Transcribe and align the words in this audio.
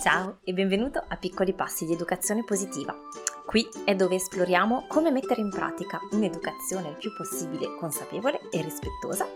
Ciao 0.00 0.38
e 0.44 0.54
benvenuto 0.54 1.04
a 1.06 1.18
Piccoli 1.18 1.52
Passi 1.52 1.84
di 1.84 1.92
Educazione 1.92 2.42
Positiva. 2.42 2.96
Qui 3.44 3.68
è 3.84 3.94
dove 3.94 4.14
esploriamo 4.14 4.86
come 4.88 5.10
mettere 5.10 5.42
in 5.42 5.50
pratica 5.50 6.00
un'educazione 6.12 6.88
il 6.88 6.96
più 6.96 7.12
possibile 7.14 7.76
consapevole 7.78 8.48
e 8.50 8.62
rispettosa, 8.62 9.26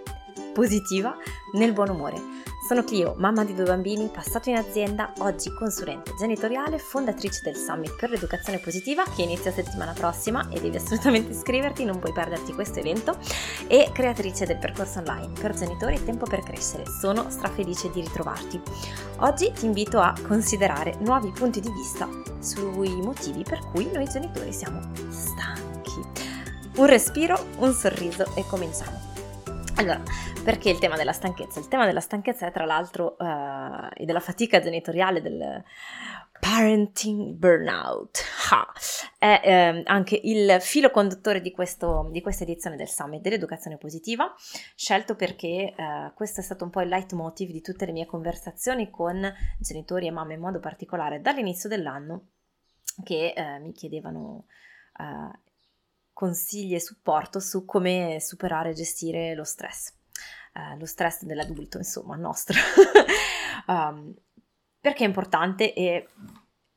positiva, 0.55 1.15
nel 1.53 1.73
buon 1.73 1.91
umore 1.91 2.45
sono 2.67 2.83
Clio, 2.83 3.15
mamma 3.19 3.45
di 3.45 3.53
due 3.55 3.67
bambini, 3.67 4.09
passato 4.09 4.49
in 4.49 4.57
azienda, 4.57 5.13
oggi 5.19 5.53
consulente 5.53 6.15
genitoriale, 6.19 6.79
fondatrice 6.79 7.43
del 7.43 7.57
Summit 7.57 7.95
per 7.95 8.09
l'educazione 8.09 8.59
positiva 8.59 9.05
che 9.15 9.21
inizia 9.21 9.53
settimana 9.53 9.93
prossima 9.93 10.49
e 10.49 10.59
devi 10.63 10.77
assolutamente 10.77 11.33
iscriverti, 11.33 11.85
non 11.85 11.99
puoi 11.99 12.15
perderti 12.15 12.55
questo 12.55 12.79
evento, 12.79 13.19
e 13.67 13.91
creatrice 13.93 14.47
del 14.47 14.57
percorso 14.57 15.01
online 15.01 15.39
per 15.39 15.55
genitori 15.55 16.03
Tempo 16.03 16.25
per 16.25 16.41
crescere. 16.43 16.85
Sono 16.87 17.29
strafelice 17.29 17.91
di 17.91 18.01
ritrovarti. 18.01 18.59
Oggi 19.19 19.53
ti 19.53 19.67
invito 19.67 20.01
a 20.01 20.15
considerare 20.27 20.97
nuovi 21.01 21.31
punti 21.33 21.61
di 21.61 21.71
vista 21.71 22.09
sui 22.39 22.97
motivi 23.03 23.43
per 23.43 23.59
cui 23.73 23.91
noi 23.93 24.09
genitori 24.09 24.55
siamo 24.55 24.81
stanchi. 25.11 26.01
Un 26.77 26.87
respiro, 26.87 27.39
un 27.59 27.75
sorriso 27.75 28.25
e 28.37 28.45
cominciamo. 28.49 29.04
Allora, 29.77 30.01
perché 30.45 30.71
il 30.71 30.79
tema 30.79 30.97
della 30.97 31.13
stanchezza? 31.13 31.59
Il 31.59 31.69
tema 31.69 31.85
della 31.85 32.01
stanchezza 32.01 32.47
è 32.47 32.53
tra 32.53 32.65
l'altro 32.65 33.17
uh, 33.19 33.89
e 33.93 34.05
della 34.05 34.21
fatica 34.21 34.61
genitoriale, 34.61 35.21
del 35.21 35.63
parenting 36.41 37.33
burnout. 37.33 38.23
Ha. 38.51 38.73
È 39.19 39.41
eh, 39.43 39.83
anche 39.87 40.21
il 40.23 40.59
filo 40.61 40.91
conduttore 40.91 41.41
di, 41.41 41.51
questo, 41.51 42.09
di, 42.13 42.21
questa 42.21 42.45
edizione 42.45 42.77
del 42.77 42.89
Summit 42.89 43.23
dell'educazione 43.23 43.79
positiva, 43.79 44.33
scelto 44.77 45.17
perché 45.17 45.75
eh, 45.75 46.13
questo 46.15 46.41
è 46.41 46.43
stato 46.45 46.65
un 46.65 46.71
po' 46.71 46.83
il 46.83 46.89
leitmotiv 46.89 47.51
di 47.51 47.63
tutte 47.63 47.87
le 47.87 47.93
mie 47.93 48.07
conversazioni 48.07 48.91
con 48.91 49.33
genitori 49.59 50.07
e 50.07 50.11
mamme 50.11 50.35
in 50.35 50.41
modo 50.41 50.61
particolare 50.61 51.21
dall'inizio 51.21 51.69
dell'anno 51.69 52.29
che 53.03 53.33
eh, 53.35 53.59
mi 53.59 53.73
chiedevano 53.73 54.45
uh, 54.99 55.44
consigli 56.15 56.75
e 56.75 56.81
supporto 56.81 57.41
su 57.41 57.67
come 57.67 58.19
superare 58.21 58.71
e 58.71 58.75
gestire 58.75 59.35
lo 59.35 59.45
stress, 59.45 59.93
uh, 60.55 60.79
lo 60.79 60.87
stress 60.87 61.25
dell'adulto, 61.25 61.77
insomma, 61.77 62.17
nostro. 62.17 62.59
um, 63.67 64.15
perché 64.81 65.05
è 65.05 65.07
importante 65.07 65.75
e, 65.75 66.09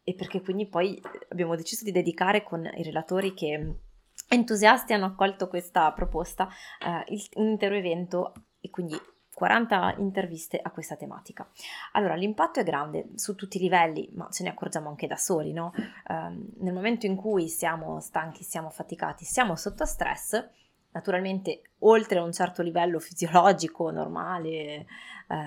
e, 0.04 0.16
perché 0.16 0.42
quindi 0.42 0.68
poi 0.68 1.02
abbiamo 1.30 1.56
deciso 1.56 1.86
di 1.86 1.92
dedicare 1.92 2.44
con 2.44 2.66
i 2.66 2.84
relatori 2.84 3.34
che 3.34 3.80
entusiasti 4.28 4.92
hanno 4.92 5.06
accolto 5.06 5.48
questa 5.48 5.94
proposta 5.94 6.50
uh, 6.86 7.14
il, 7.14 7.26
un 7.36 7.48
intero 7.48 7.76
evento 7.76 8.34
e 8.60 8.70
quindi 8.70 9.00
40 9.38 9.98
interviste 10.00 10.60
a 10.60 10.72
questa 10.72 10.96
tematica. 10.96 11.48
Allora, 11.92 12.16
l'impatto 12.16 12.60
è 12.60 12.64
grande 12.64 13.10
su 13.14 13.36
tutti 13.36 13.58
i 13.58 13.60
livelli, 13.60 14.10
ma 14.16 14.28
ce 14.32 14.42
ne 14.42 14.50
accorgiamo 14.50 14.90
anche 14.90 15.06
da 15.06 15.16
soli, 15.16 15.54
no? 15.54 15.74
Um, 16.08 16.50
nel 16.58 16.74
momento 16.74 17.06
in 17.06 17.16
cui 17.16 17.48
siamo 17.48 18.00
stanchi, 18.00 18.42
siamo 18.42 18.72
faticati, 18.72 19.26
siamo 19.26 19.56
sotto 19.56 19.86
stress, 19.86 20.44
naturalmente 20.90 21.62
oltre 21.82 22.18
a 22.18 22.24
un 22.24 22.32
certo 22.34 22.64
livello 22.64 22.98
fisiologico 22.98 23.92
normale 23.92 24.48
eh, 24.48 24.86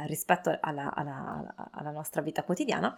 rispetto 0.06 0.56
alla, 0.60 0.94
alla, 0.94 1.52
alla 1.72 1.90
nostra 1.90 2.22
vita 2.22 2.44
quotidiana, 2.44 2.96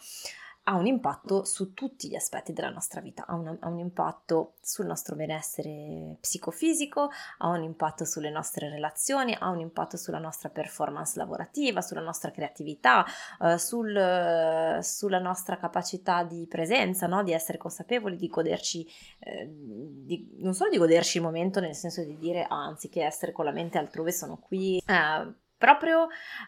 ha 0.65 0.77
un 0.77 0.87
impatto 0.87 1.45
su 1.45 1.75
tutti 1.75 2.09
gli 2.09 2.15
aspetti 2.15 2.53
della 2.53 2.71
nostra 2.71 3.01
vita, 3.01 3.25
ha 3.27 3.35
un, 3.35 3.57
ha 3.59 3.69
un, 3.69 3.79
impatto 3.79 4.55
sul 4.61 4.87
nostro 4.87 5.17
benessere 5.17 6.17
psicofisico, 6.21 7.11
ha 7.39 7.49
un 7.49 7.65
impatto 7.65 8.05
sulle 8.05 8.31
nostre 8.31 8.69
relazioni, 8.69 9.37
ha 9.37 9.49
un 9.49 9.59
impatto 9.59 9.97
sulla 9.97 10.19
nostra 10.19 10.51
performance 10.51 11.19
lavorativa, 11.19 11.81
sulla 11.81 12.01
nostra 12.01 12.31
creatività, 12.31 13.05
eh, 13.41 13.59
sul, 13.59 14.79
sulla 14.83 15.19
nostra 15.19 15.57
capacità 15.57 16.23
di 16.23 16.47
presenza, 16.49 17.09
no? 17.09 17.25
di 17.25 17.33
essere 17.33 17.59
consapevoli, 17.59 18.17
di 18.17 18.29
goderci, 18.29 18.87
eh, 19.19 19.49
di, 19.51 20.37
non 20.39 20.55
solo 20.55 20.71
di 20.71 20.79
goderci 20.79 21.17
il 21.17 21.25
momento 21.25 21.59
nel 21.59 21.75
senso 21.75 22.05
di 22.05 22.17
dire 22.19 22.45
ah, 22.45 22.67
anziché 22.67 23.03
essere 23.03 23.33
con 23.33 23.45
la 23.45 23.53
mente 23.53 23.79
altrove 23.79 24.13
sono 24.13 24.39
qui, 24.39 24.81
eh, 24.87 25.35
proprio 25.59 26.07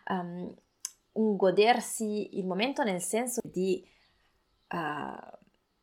um, 0.09 0.55
un 1.13 1.37
godersi 1.37 2.39
il 2.39 2.47
momento 2.47 2.83
nel 2.83 3.01
senso 3.01 3.41
di 3.45 3.85
uh, 4.75 5.39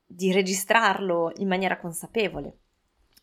di 0.05 0.31
registrarlo 0.31 1.31
in 1.35 1.47
maniera 1.47 1.79
consapevole 1.79 2.57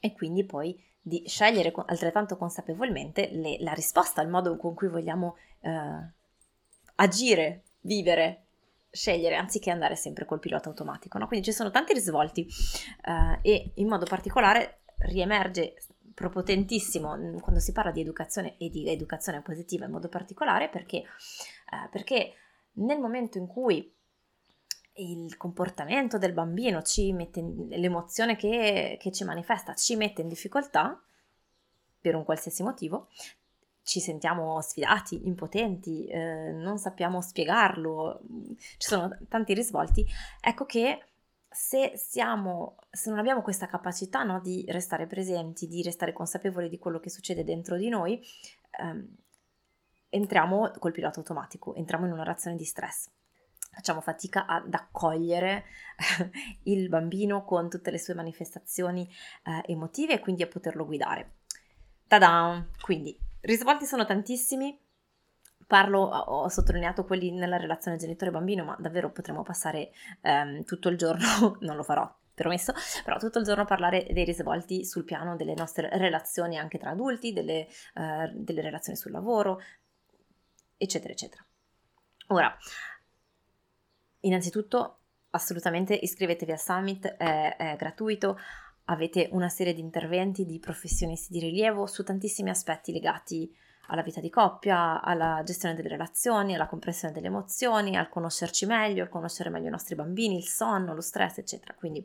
e 0.01 0.13
quindi 0.13 0.45
poi 0.45 0.81
di 1.01 1.25
scegliere 1.27 1.73
altrettanto 1.87 2.37
consapevolmente 2.37 3.31
le, 3.33 3.59
la 3.61 3.73
risposta 3.73 4.21
al 4.21 4.29
modo 4.29 4.57
con 4.57 4.75
cui 4.75 4.89
vogliamo 4.89 5.37
uh, 5.61 5.71
agire, 6.97 7.63
vivere, 7.81 8.45
scegliere 8.91 9.37
anziché 9.37 9.71
andare 9.71 9.97
sempre 9.97 10.25
col 10.25 10.39
pilota 10.39 10.69
automatico. 10.69 11.19
No? 11.19 11.27
Quindi 11.27 11.47
ci 11.47 11.53
sono 11.53 11.71
tanti 11.71 11.93
risvolti 11.93 12.47
uh, 13.07 13.39
e 13.43 13.73
in 13.75 13.89
modo 13.89 14.07
particolare 14.07 14.81
riemerge 15.01 15.77
proprio 16.15 16.43
tantissimo 16.43 17.11
quando 17.41 17.61
si 17.61 17.71
parla 17.73 17.93
di 17.93 18.01
educazione 18.01 18.57
e 18.59 18.71
di 18.71 18.89
educazione 18.89 19.41
positiva 19.41 19.85
in 19.85 19.93
modo 19.93 20.09
particolare 20.09 20.69
perché, 20.69 21.05
uh, 21.71 21.89
perché 21.91 22.35
nel 22.73 22.99
momento 22.99 23.39
in 23.39 23.47
cui 23.47 23.95
il 24.99 25.37
comportamento 25.37 26.19
del 26.19 26.33
bambino 26.33 26.83
in, 26.97 27.69
l'emozione 27.71 28.37
che, 28.37 28.97
che 29.01 29.13
ci 29.13 29.25
manifesta 29.25 29.75
ci 29.75 29.97
mette 29.97 30.23
in 30.23 30.29
difficoltà 30.29 31.01
per 32.01 32.15
un 32.15 32.25
qualsiasi 32.25 32.63
motivo, 32.63 33.09
ci 33.83 34.01
sentiamo 34.01 34.61
sfidati, 34.61 35.27
impotenti, 35.27 36.07
eh, 36.07 36.53
non 36.53 36.79
sappiamo 36.79 37.21
spiegarlo, 37.21 38.21
ci 38.77 38.89
sono 38.89 39.17
tanti 39.29 39.55
risvolti, 39.55 40.07
ecco 40.41 40.65
che 40.67 41.05
se, 41.49 41.93
siamo, 41.97 42.77
se 42.91 43.11
non 43.11 43.19
abbiamo 43.19 43.43
questa 43.43 43.67
capacità 43.67 44.23
no, 44.23 44.41
di 44.41 44.65
restare 44.69 45.07
presenti, 45.07 45.67
di 45.67 45.83
restare 45.83 46.13
consapevoli 46.13 46.69
di 46.69 46.79
quello 46.79 47.01
che 47.01 47.11
succede 47.11 47.45
dentro 47.45 47.77
di 47.77 47.89
noi, 47.89 48.23
ehm, 48.79 49.17
entriamo 50.11 50.71
col 50.79 50.93
pilota 50.93 51.19
automatico, 51.19 51.75
entriamo 51.75 52.07
in 52.07 52.13
una 52.13 52.25
reazione 52.25 52.57
di 52.57 52.65
stress 52.65 53.09
facciamo 53.79 54.01
fatica 54.01 54.45
ad 54.47 54.75
accogliere 54.75 55.67
il 56.65 56.89
bambino 56.89 57.45
con 57.45 57.71
tutte 57.71 57.93
le 57.93 57.99
sue 57.99 58.13
manifestazioni 58.13 59.09
eh, 59.45 59.73
emotive 59.73 60.15
e 60.15 60.19
quindi 60.19 60.43
a 60.43 60.49
poterlo 60.49 60.85
guidare. 60.85 61.35
Ta-da! 62.09 62.67
Quindi, 62.81 63.17
risvolti 63.43 63.87
sono 63.87 64.05
tantissimi. 64.05 64.77
Parlo, 65.65 66.01
ho 66.01 66.49
sottolineato 66.49 67.05
quelli 67.05 67.31
nella 67.31 67.57
relazione 67.57 67.99
genitore-bambino, 67.99 68.65
ma 68.65 68.77
davvero 68.81 69.13
potremmo 69.13 69.45
passare 69.45 69.93
ehm, 70.23 70.65
tutto 70.65 70.89
il 70.89 70.97
giorno, 70.97 71.59
non 71.61 71.77
lo 71.77 71.85
farò, 71.85 72.13
promesso, 72.35 72.73
però 73.05 73.19
tutto 73.19 73.39
il 73.39 73.45
giorno 73.45 73.65
parlare 73.65 74.09
dei 74.11 74.25
risvolti 74.25 74.85
sul 74.85 75.05
piano 75.05 75.37
delle 75.37 75.55
nostre 75.55 75.89
relazioni 75.99 76.59
anche 76.59 76.79
tra 76.79 76.91
adulti, 76.91 77.33
delle, 77.33 77.69
uh, 77.95 78.31
delle 78.33 78.63
relazioni 78.63 78.99
sul 78.99 79.13
lavoro, 79.13 79.61
eccetera, 80.77 81.13
eccetera. 81.13 81.45
Ora, 82.29 82.57
Innanzitutto, 84.21 85.01
assolutamente 85.31 85.95
iscrivetevi 85.95 86.53
al 86.53 86.59
Summit, 86.59 87.07
è, 87.07 87.57
è 87.57 87.77
gratuito, 87.77 88.39
avete 88.87 89.29
una 89.33 89.49
serie 89.49 89.75
di 89.75 89.81
interventi 89.81 90.45
di 90.45 90.59
professionisti 90.59 91.33
di 91.33 91.41
rilievo 91.41 91.87
su 91.87 92.03
tantissimi 92.03 92.51
aspetti 92.51 92.93
legati 92.93 93.55
alla 93.91 94.03
vita 94.03 94.21
di 94.21 94.29
coppia, 94.29 95.01
alla 95.01 95.43
gestione 95.45 95.75
delle 95.75 95.89
relazioni, 95.89 96.55
alla 96.55 96.67
comprensione 96.67 97.15
delle 97.15 97.29
emozioni, 97.29 97.97
al 97.97 98.09
conoscerci 98.09 98.67
meglio, 98.67 99.03
al 99.03 99.09
conoscere 99.09 99.49
meglio 99.49 99.69
i 99.69 99.71
nostri 99.71 99.95
bambini, 99.95 100.37
il 100.37 100.47
sonno, 100.47 100.95
lo 100.95 101.01
stress, 101.01 101.39
eccetera. 101.39 101.75
Quindi 101.75 102.05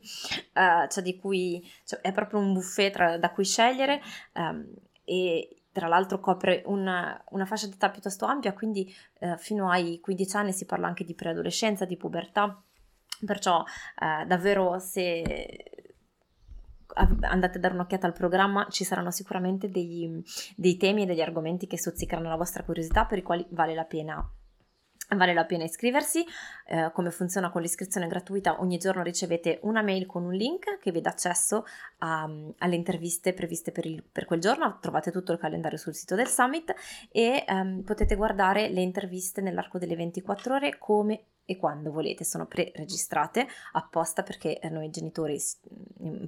uh, 0.53 1.01
di 1.01 1.17
cui 1.17 1.69
cioè, 1.85 1.99
è 1.99 2.11
proprio 2.13 2.39
un 2.39 2.53
buffet 2.53 2.93
tra, 2.93 3.17
da 3.17 3.31
cui 3.31 3.43
scegliere 3.43 4.01
um, 4.33 4.65
e 5.03 5.62
tra 5.73 5.87
l'altro 5.87 6.19
copre 6.19 6.61
una, 6.67 7.21
una 7.31 7.45
fascia 7.45 7.67
d'età 7.67 7.89
piuttosto 7.89 8.25
ampia, 8.25 8.53
quindi 8.53 8.93
eh, 9.19 9.37
fino 9.37 9.69
ai 9.69 9.99
15 9.99 10.37
anni 10.37 10.53
si 10.53 10.65
parla 10.65 10.87
anche 10.87 11.03
di 11.03 11.15
preadolescenza, 11.15 11.83
di 11.83 11.97
pubertà, 11.97 12.63
perciò 13.25 13.61
eh, 13.99 14.25
davvero 14.25 14.79
se 14.79 15.71
andate 16.95 17.57
a 17.57 17.59
dare 17.59 17.73
un'occhiata 17.73 18.05
al 18.05 18.13
programma 18.13 18.67
ci 18.69 18.83
saranno 18.83 19.09
sicuramente 19.09 19.67
dei, 19.69 20.23
dei 20.55 20.77
temi 20.77 21.01
e 21.01 21.05
degli 21.07 21.21
argomenti 21.21 21.65
che 21.65 21.77
stuzzicheranno 21.77 22.29
la 22.29 22.35
vostra 22.35 22.63
curiosità 22.63 23.05
per 23.05 23.17
i 23.17 23.23
quali 23.23 23.43
vale 23.49 23.73
la 23.73 23.85
pena 23.85 24.23
Vale 25.09 25.33
la 25.33 25.45
pena 25.45 25.63
iscriversi, 25.63 26.25
eh, 26.65 26.89
come 26.93 27.11
funziona 27.11 27.51
con 27.51 27.61
l'iscrizione 27.61 28.07
gratuita, 28.07 28.59
ogni 28.61 28.77
giorno 28.77 29.03
ricevete 29.03 29.59
una 29.63 29.81
mail 29.83 30.05
con 30.05 30.23
un 30.23 30.33
link 30.33 30.79
che 30.79 30.91
vi 30.91 31.01
dà 31.01 31.09
accesso 31.11 31.65
a, 31.99 32.27
alle 32.57 32.75
interviste 32.75 33.33
previste 33.33 33.71
per, 33.71 33.85
il, 33.85 34.03
per, 34.03 34.25
quel 34.25 34.39
giorno, 34.39 34.79
trovate 34.81 35.11
tutto 35.11 35.31
il 35.31 35.37
calendario 35.37 35.77
sul 35.77 35.93
sito 35.93 36.15
del 36.15 36.27
summit 36.27 36.73
e 37.11 37.43
ehm, 37.47 37.83
potete 37.83 38.15
guardare 38.15 38.69
le 38.69 38.81
interviste 38.81 39.41
nell'arco 39.41 39.77
delle 39.77 39.95
24 39.95 40.55
ore 40.55 40.77
come 40.79 41.25
e 41.45 41.57
quando 41.57 41.91
volete, 41.91 42.23
sono 42.23 42.45
pre-registrate 42.45 43.47
apposta 43.73 44.23
perché 44.23 44.59
noi 44.69 44.89
genitori 44.89 45.39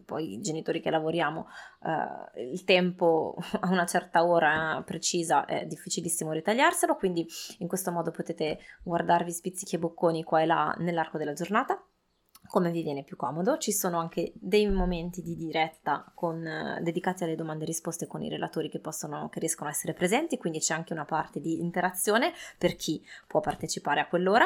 poi 0.05 0.33
i 0.33 0.41
genitori 0.41 0.81
che 0.81 0.89
lavoriamo, 0.89 1.47
uh, 1.81 2.39
il 2.39 2.63
tempo 2.63 3.35
a 3.61 3.69
una 3.69 3.85
certa 3.85 4.25
ora 4.25 4.81
precisa 4.85 5.45
è 5.45 5.65
difficilissimo 5.65 6.31
ritagliarselo, 6.31 6.95
quindi 6.95 7.25
in 7.59 7.67
questo 7.67 7.91
modo 7.91 8.11
potete 8.11 8.59
guardarvi 8.83 9.31
spizzichi 9.31 9.75
e 9.75 9.79
bocconi 9.79 10.23
qua 10.23 10.41
e 10.41 10.45
là 10.45 10.75
nell'arco 10.79 11.17
della 11.17 11.33
giornata 11.33 11.81
come 12.47 12.71
vi 12.71 12.83
viene 12.83 13.03
più 13.03 13.15
comodo. 13.15 13.57
Ci 13.57 13.71
sono 13.71 13.99
anche 13.99 14.31
dei 14.35 14.69
momenti 14.69 15.21
di 15.21 15.35
diretta 15.35 16.09
con, 16.13 16.45
eh, 16.45 16.79
dedicati 16.81 17.23
alle 17.23 17.35
domande 17.35 17.63
e 17.63 17.67
risposte 17.67 18.07
con 18.07 18.21
i 18.23 18.29
relatori 18.29 18.69
che, 18.69 18.79
possono, 18.79 19.29
che 19.29 19.39
riescono 19.39 19.69
a 19.69 19.71
essere 19.71 19.93
presenti, 19.93 20.37
quindi 20.37 20.59
c'è 20.59 20.73
anche 20.73 20.93
una 20.93 21.05
parte 21.05 21.39
di 21.39 21.61
interazione 21.61 22.33
per 22.57 22.75
chi 22.75 23.03
può 23.27 23.39
partecipare 23.39 23.99
a 23.99 24.07
quell'ora. 24.07 24.45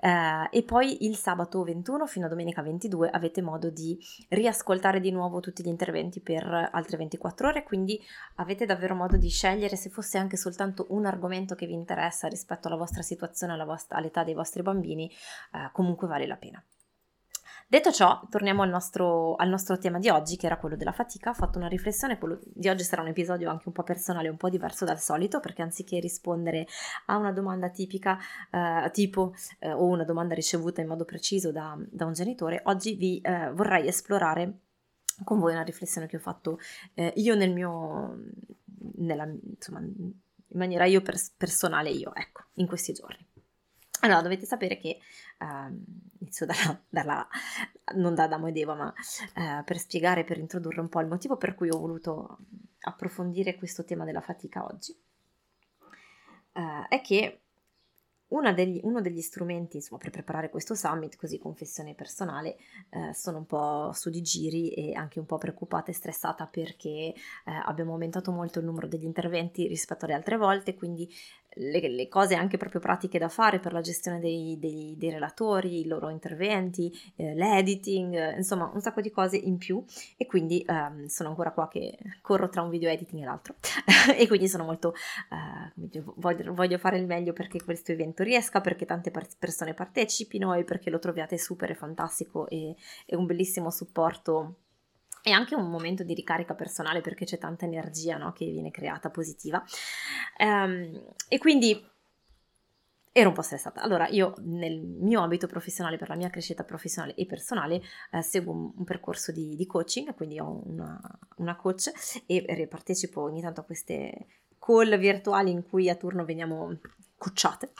Eh, 0.00 0.48
e 0.50 0.62
poi 0.62 1.06
il 1.06 1.16
sabato 1.16 1.62
21 1.62 2.06
fino 2.06 2.26
a 2.26 2.28
domenica 2.28 2.62
22 2.62 3.10
avete 3.10 3.42
modo 3.42 3.70
di 3.70 3.98
riascoltare 4.28 5.00
di 5.00 5.10
nuovo 5.10 5.40
tutti 5.40 5.62
gli 5.62 5.68
interventi 5.68 6.20
per 6.20 6.70
altre 6.72 6.96
24 6.96 7.48
ore, 7.48 7.62
quindi 7.62 8.00
avete 8.36 8.66
davvero 8.66 8.94
modo 8.94 9.16
di 9.16 9.28
scegliere 9.28 9.76
se 9.76 9.90
fosse 9.90 10.18
anche 10.18 10.36
soltanto 10.36 10.86
un 10.90 11.06
argomento 11.06 11.54
che 11.54 11.66
vi 11.66 11.74
interessa 11.74 12.28
rispetto 12.28 12.68
alla 12.68 12.76
vostra 12.76 13.02
situazione, 13.02 13.52
alla 13.52 13.64
vostra, 13.64 13.98
all'età 13.98 14.24
dei 14.24 14.34
vostri 14.34 14.62
bambini, 14.62 15.10
eh, 15.52 15.70
comunque 15.72 16.06
vale 16.06 16.26
la 16.26 16.36
pena. 16.36 16.62
Detto 17.68 17.90
ciò, 17.90 18.24
torniamo 18.30 18.62
al 18.62 18.68
nostro, 18.68 19.34
al 19.34 19.48
nostro, 19.48 19.76
tema 19.76 19.98
di 19.98 20.08
oggi, 20.08 20.36
che 20.36 20.46
era 20.46 20.56
quello 20.56 20.76
della 20.76 20.92
fatica. 20.92 21.30
Ho 21.30 21.34
fatto 21.34 21.58
una 21.58 21.66
riflessione, 21.66 22.16
quello 22.16 22.38
di 22.44 22.68
oggi 22.68 22.84
sarà 22.84 23.02
un 23.02 23.08
episodio 23.08 23.50
anche 23.50 23.64
un 23.66 23.72
po' 23.72 23.82
personale, 23.82 24.28
un 24.28 24.36
po' 24.36 24.48
diverso 24.48 24.84
dal 24.84 25.00
solito, 25.00 25.40
perché 25.40 25.62
anziché 25.62 25.98
rispondere 25.98 26.68
a 27.06 27.16
una 27.16 27.32
domanda 27.32 27.68
tipica, 27.68 28.18
eh, 28.52 28.88
tipo, 28.92 29.34
eh, 29.58 29.72
o 29.72 29.84
una 29.86 30.04
domanda 30.04 30.34
ricevuta 30.34 30.80
in 30.80 30.86
modo 30.86 31.04
preciso 31.04 31.50
da, 31.50 31.76
da 31.90 32.04
un 32.04 32.12
genitore, 32.12 32.60
oggi 32.66 32.94
vi 32.94 33.20
eh, 33.20 33.50
vorrei 33.52 33.88
esplorare 33.88 34.60
con 35.24 35.40
voi 35.40 35.52
una 35.52 35.62
riflessione 35.64 36.06
che 36.06 36.18
ho 36.18 36.20
fatto 36.20 36.60
eh, 36.94 37.12
io 37.16 37.34
nel 37.34 37.52
mio, 37.52 38.16
nella, 38.98 39.24
insomma, 39.24 39.80
in 39.80 40.12
maniera 40.50 40.84
io 40.84 41.02
pers- 41.02 41.32
personale 41.36 41.90
io, 41.90 42.14
ecco, 42.14 42.44
in 42.54 42.68
questi 42.68 42.92
giorni. 42.92 43.26
Allora, 44.00 44.20
dovete 44.20 44.44
sapere 44.46 44.76
che 44.76 45.00
uh, 45.38 45.74
inizio 46.18 46.46
dalla, 46.46 46.80
dalla, 46.88 47.28
non 47.94 48.14
da 48.14 48.24
Adamo 48.24 48.48
ed 48.48 48.56
Eva, 48.56 48.74
ma 48.74 48.86
uh, 48.88 49.64
per 49.64 49.78
spiegare, 49.78 50.24
per 50.24 50.38
introdurre 50.38 50.80
un 50.80 50.88
po' 50.88 51.00
il 51.00 51.08
motivo 51.08 51.36
per 51.36 51.54
cui 51.54 51.70
ho 51.70 51.78
voluto 51.78 52.38
approfondire 52.80 53.56
questo 53.56 53.84
tema 53.84 54.04
della 54.04 54.20
fatica 54.20 54.64
oggi, 54.64 54.96
uh, 56.52 56.86
è 56.88 57.00
che 57.00 57.40
degli, 58.54 58.80
uno 58.82 59.00
degli 59.00 59.20
strumenti 59.20 59.76
insomma, 59.76 60.00
per 60.00 60.10
preparare 60.10 60.50
questo 60.50 60.74
summit, 60.74 61.16
così 61.16 61.38
confessione 61.38 61.94
personale, 61.94 62.56
eh, 62.90 63.14
sono 63.14 63.38
un 63.38 63.46
po' 63.46 63.92
su 63.92 64.10
di 64.10 64.20
giri 64.20 64.70
e 64.70 64.94
anche 64.94 65.20
un 65.20 65.26
po' 65.26 65.38
preoccupata 65.38 65.90
e 65.90 65.94
stressata 65.94 66.46
perché 66.46 66.88
eh, 66.88 67.14
abbiamo 67.44 67.92
aumentato 67.92 68.32
molto 68.32 68.58
il 68.58 68.64
numero 68.64 68.88
degli 68.88 69.04
interventi 69.04 69.66
rispetto 69.68 70.04
alle 70.04 70.14
altre 70.14 70.36
volte, 70.36 70.74
quindi 70.74 71.08
le, 71.56 71.88
le, 71.88 72.08
cose 72.08 72.34
anche 72.34 72.56
proprio 72.56 72.80
pratiche 72.80 73.18
da 73.18 73.28
fare 73.28 73.58
per 73.58 73.72
la 73.72 73.80
gestione 73.80 74.18
dei, 74.18 74.58
dei, 74.58 74.94
dei 74.96 75.10
relatori, 75.10 75.80
i 75.80 75.86
loro 75.86 76.08
interventi, 76.08 76.92
eh, 77.16 77.34
l'editing, 77.34 78.14
eh, 78.14 78.36
insomma 78.36 78.70
un 78.72 78.80
sacco 78.80 79.00
di 79.00 79.10
cose 79.10 79.36
in 79.36 79.56
più. 79.56 79.82
E 80.16 80.26
quindi 80.26 80.64
ehm, 80.66 81.06
sono 81.06 81.30
ancora 81.30 81.52
qua 81.52 81.68
che 81.68 81.96
corro 82.20 82.48
tra 82.48 82.62
un 82.62 82.70
video 82.70 82.90
editing 82.90 83.22
e 83.22 83.24
l'altro. 83.24 83.54
E 84.16 84.28
quindi 84.28 84.48
sono 84.48 84.64
molto, 84.64 84.94
eh, 85.30 86.04
voglio, 86.14 86.54
voglio, 86.54 86.78
fare 86.78 86.96
il 86.96 87.06
meglio 87.06 87.32
perché 87.32 87.62
questo 87.62 87.92
evento 87.92 88.22
riesca, 88.22 88.60
perché 88.60 88.86
tante 88.86 89.10
persone 89.10 89.74
partecipino 89.74 90.54
e 90.54 90.64
perché 90.64 90.90
lo 90.90 91.00
troviate 91.00 91.36
super 91.38 91.74
fantastico 91.74 92.48
e, 92.48 92.76
e 93.04 93.16
un 93.16 93.26
bellissimo 93.26 93.70
supporto 93.70 94.65
e 95.26 95.32
anche 95.32 95.56
un 95.56 95.68
momento 95.68 96.04
di 96.04 96.14
ricarica 96.14 96.54
personale 96.54 97.00
perché 97.00 97.24
c'è 97.24 97.36
tanta 97.36 97.64
energia 97.64 98.16
no, 98.16 98.30
che 98.30 98.48
viene 98.48 98.70
creata 98.70 99.10
positiva. 99.10 99.60
Um, 100.38 101.02
e 101.28 101.38
quindi 101.38 101.84
ero 103.10 103.30
un 103.30 103.34
po' 103.34 103.42
stressata. 103.42 103.82
Allora, 103.82 104.06
io 104.06 104.34
nel 104.42 104.80
mio 104.80 105.22
ambito 105.22 105.48
professionale, 105.48 105.96
per 105.96 106.10
la 106.10 106.14
mia 106.14 106.30
crescita 106.30 106.62
professionale 106.62 107.16
e 107.16 107.26
personale, 107.26 107.82
eh, 108.12 108.22
seguo 108.22 108.52
un, 108.52 108.72
un, 108.76 108.84
percorso 108.84 109.32
di, 109.32 109.56
di, 109.56 109.66
coaching, 109.66 110.14
quindi 110.14 110.38
ho 110.38 110.62
una, 110.64 111.00
una 111.38 111.56
coach 111.56 111.90
e 112.26 112.68
partecipo 112.70 113.22
ogni 113.22 113.40
tanto 113.40 113.62
a 113.62 113.64
queste 113.64 114.26
call 114.60 114.96
virtuali 114.96 115.50
in 115.50 115.64
cui 115.68 115.90
a 115.90 115.96
turno 115.96 116.24
veniamo 116.24 116.78
coachate. 117.18 117.72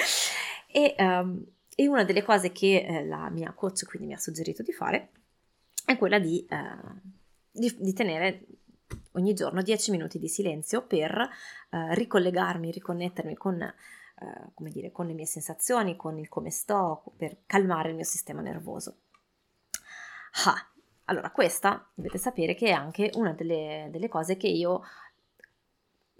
e, 0.72 0.94
um, 1.00 1.44
e, 1.74 1.86
una 1.86 2.04
delle 2.04 2.22
cose 2.22 2.50
che 2.50 2.78
eh, 2.78 3.04
la 3.04 3.28
mia 3.28 3.52
coach 3.52 3.84
quindi 3.84 4.08
mi 4.08 4.14
ha 4.14 4.18
suggerito 4.18 4.62
di 4.62 4.72
fare 4.72 5.10
è 5.88 5.96
quella 5.96 6.18
di, 6.18 6.44
eh, 6.44 7.00
di, 7.50 7.74
di 7.78 7.92
tenere 7.94 8.44
ogni 9.12 9.32
giorno 9.32 9.62
10 9.62 9.90
minuti 9.90 10.18
di 10.18 10.28
silenzio 10.28 10.86
per 10.86 11.18
eh, 11.18 11.94
ricollegarmi, 11.94 12.70
riconnettermi 12.70 13.34
con, 13.34 13.62
eh, 13.62 13.74
come 14.52 14.68
dire, 14.68 14.92
con 14.92 15.06
le 15.06 15.14
mie 15.14 15.24
sensazioni, 15.24 15.96
con 15.96 16.18
il 16.18 16.28
come 16.28 16.50
sto, 16.50 17.04
per 17.16 17.38
calmare 17.46 17.88
il 17.88 17.94
mio 17.94 18.04
sistema 18.04 18.42
nervoso. 18.42 18.98
Ah, 20.44 20.68
allora 21.04 21.30
questa 21.30 21.90
dovete 21.94 22.18
sapere 22.18 22.54
che 22.54 22.66
è 22.66 22.72
anche 22.72 23.10
una 23.14 23.32
delle, 23.32 23.88
delle 23.90 24.08
cose 24.08 24.36
che 24.36 24.48
io 24.48 24.82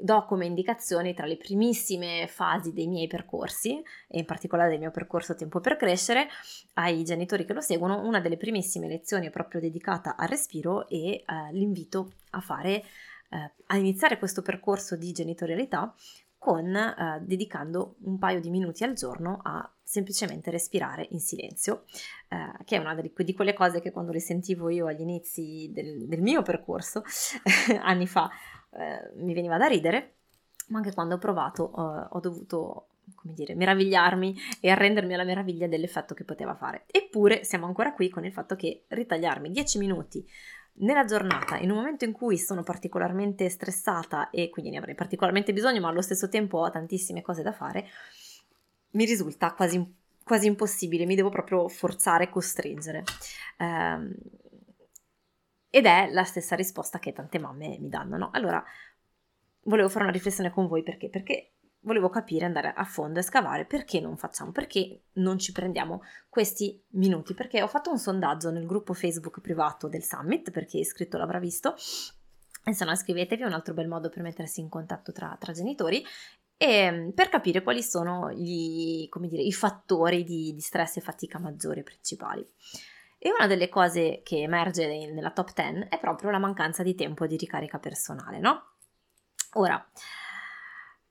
do 0.01 0.25
come 0.27 0.47
indicazioni 0.47 1.13
tra 1.13 1.27
le 1.27 1.37
primissime 1.37 2.29
fasi 2.29 2.73
dei 2.73 2.87
miei 2.87 3.09
percorsi, 3.09 3.83
e 4.07 4.19
in 4.19 4.25
particolare 4.25 4.71
del 4.71 4.79
mio 4.79 4.93
percorso 4.93 5.35
Tempo 5.35 5.59
per 5.59 5.77
Crescere, 5.77 6.29
ai 6.75 7.03
genitori 7.03 7.45
che 7.45 7.53
lo 7.53 7.61
seguono, 7.61 8.07
una 8.07 8.21
delle 8.21 8.37
primissime 8.37 8.87
lezioni 8.87 9.27
è 9.27 9.31
proprio 9.31 9.61
dedicata 9.61 10.15
al 10.17 10.29
respiro 10.29 10.87
e 10.89 11.11
eh, 11.11 11.25
l'invito 11.51 12.13
a 12.31 12.41
fare, 12.41 12.85
eh, 13.31 13.53
a 13.67 13.77
iniziare 13.77 14.19
questo 14.19 14.41
percorso 14.41 14.95
di 14.95 15.11
genitorialità 15.11 15.93
con 16.39 16.75
eh, 16.75 17.21
dedicando 17.23 17.97
un 18.03 18.19
paio 18.19 18.41
di 18.41 18.51
minuti 18.51 18.85
al 18.85 18.95
giorno 18.95 19.41
a 19.43 19.69
semplicemente 19.83 20.51
respirare 20.53 21.09
in 21.11 21.19
silenzio, 21.19 21.85
eh, 22.29 22.65
che 22.65 22.77
è 22.77 22.79
una 22.79 22.95
di, 22.95 23.13
di, 23.13 23.35
quelle 23.35 23.55
cose 23.55 23.81
che 23.81 23.91
quando 23.91 24.13
le 24.13 24.21
sentivo 24.21 24.69
io 24.69 24.87
agli 24.87 25.01
inizi 25.01 25.71
del, 25.73 26.07
del 26.07 26.21
mio 26.21 26.43
percorso, 26.43 27.03
anni 27.83 28.07
fa, 28.07 28.31
eh, 28.71 29.11
mi 29.17 29.35
veniva 29.35 29.57
da 29.57 29.67
ridere, 29.67 30.15
ma 30.69 30.79
anche 30.79 30.93
quando 30.93 31.15
ho 31.15 31.19
provato 31.19 31.71
eh, 31.71 32.07
ho 32.11 32.21
dovuto, 32.21 32.89
come 33.15 33.35
dire, 33.35 33.55
meravigliarmi 33.55 34.37
e 34.61 34.71
arrendermi 34.71 35.15
alla 35.15 35.25
meraviglia 35.25 35.67
dell'effetto 35.67 36.15
che 36.15 36.25
poteva 36.25 36.55
fare. 36.55 36.85
Eppure 36.91 37.45
siamo 37.45 37.67
ancora 37.67 37.93
qui 37.93 38.09
con 38.09 38.25
il 38.25 38.33
fatto 38.33 38.57
che 38.57 38.85
ritagliarmi 38.89 39.51
10 39.51 39.79
minuti 39.79 40.27
nella 40.81 41.05
giornata, 41.05 41.57
in 41.59 41.71
un 41.71 41.79
momento 41.79 42.05
in 42.05 42.13
cui 42.13 42.39
sono 42.39 42.63
particolarmente 42.63 43.49
stressata 43.49 44.31
e 44.31 44.49
quindi 44.49 44.71
ne 44.71 44.79
avrei 44.79 44.95
particolarmente 44.95 45.53
bisogno, 45.53 45.81
ma 45.81 45.89
allo 45.89 46.03
stesso 46.03 46.29
tempo 46.29 46.59
ho 46.59 46.71
tantissime 46.71 47.23
cose 47.23 47.43
da 47.43 47.53
fare, 47.53 47.87
mi 48.91 49.05
risulta 49.05 49.53
quasi, 49.55 49.85
quasi 50.23 50.47
impossibile, 50.47 51.05
mi 51.05 51.17
devo 51.17 51.31
proprio 51.31 51.69
forzare, 51.69 52.29
costringere. 52.29 53.03
Um, 53.59 54.15
ed 55.71 55.87
è 55.87 56.09
la 56.11 56.25
stessa 56.25 56.57
risposta 56.57 56.99
che 56.99 57.13
tante 57.13 57.39
mamme 57.39 57.79
mi 57.79 57.89
danno, 57.89 58.17
no? 58.17 58.31
Allora, 58.33 58.63
volevo 59.63 59.89
fare 59.89 60.05
una 60.05 60.13
riflessione 60.13 60.51
con 60.51 60.67
voi 60.67 60.83
perché? 60.83 61.09
Perché 61.09 61.53
volevo 61.81 62.09
capire, 62.09 62.45
andare 62.45 62.73
a 62.75 62.85
fondo 62.85 63.19
e 63.19 63.23
scavare 63.23 63.65
perché 63.65 64.01
non 64.01 64.17
facciamo, 64.17 64.51
perché 64.53 65.05
non 65.15 65.39
ci 65.39 65.53
prendiamo 65.53 66.03
questi 66.29 66.83
minuti, 66.91 67.35
perché 67.35 67.63
ho 67.63 67.69
fatto 67.69 67.91
un 67.91 67.99
sondaggio 67.99 68.51
nel 68.51 68.67
gruppo 68.67 68.93
Facebook 68.93 69.41
privato 69.41 69.89
del 69.89 70.03
Summit, 70.03 70.51
per 70.51 70.65
chi 70.65 70.79
è 70.79 70.81
iscritto 70.81 71.17
l'avrà 71.17 71.39
visto, 71.39 71.75
e 72.65 72.75
se 72.75 72.85
no 72.85 72.93
iscrivetevi, 72.93 73.43
è 73.43 73.47
un 73.47 73.53
altro 73.53 73.75
bel 73.75 73.89
modo 73.89 74.11
per 74.11 74.23
mettersi 74.23 74.61
in 74.61 74.69
contatto 74.69 75.13
tra, 75.13 75.37
tra 75.39 75.53
genitori 75.53 76.05
e 76.57 77.13
per 77.15 77.29
capire 77.29 77.63
quali 77.63 77.83
sono 77.83 78.33
gli, 78.33 79.09
dire, 79.09 79.43
i 79.43 79.53
fattori 79.53 80.25
di, 80.25 80.53
di 80.53 80.61
stress 80.61 80.97
e 80.97 81.01
fatica 81.01 81.39
maggiori 81.39 81.83
principali. 81.83 82.45
E 83.19 83.33
una 83.37 83.47
delle 83.49 83.69
cose 83.69 84.21
che 84.23 84.43
emerge 84.43 84.87
nella 84.87 85.33
top 85.33 85.53
10 85.53 85.89
è 85.89 85.99
proprio 85.99 86.31
la 86.31 86.39
mancanza 86.39 86.83
di 86.83 86.95
tempo 86.95 87.27
di 87.27 87.37
ricarica 87.37 87.79
personale, 87.79 88.39
no? 88.39 88.75
Ora, 89.55 89.85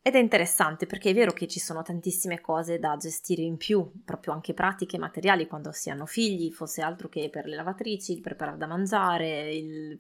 ed 0.07 0.15
è 0.15 0.19
interessante 0.19 0.85
perché 0.85 1.09
è 1.09 1.13
vero 1.13 1.33
che 1.33 1.49
ci 1.49 1.59
sono 1.59 1.81
tantissime 1.81 2.39
cose 2.39 2.79
da 2.79 2.95
gestire 2.95 3.41
in 3.41 3.57
più, 3.57 3.91
proprio 4.05 4.31
anche 4.31 4.53
pratiche 4.53 4.97
materiali 4.97 5.47
quando 5.47 5.73
si 5.73 5.89
hanno 5.89 6.05
figli, 6.05 6.49
fosse 6.49 6.81
altro 6.81 7.09
che 7.09 7.29
per 7.29 7.45
le 7.45 7.57
lavatrici, 7.57 8.13
il 8.13 8.21
preparare 8.21 8.55
da 8.55 8.67
mangiare, 8.67 9.53
il 9.53 9.99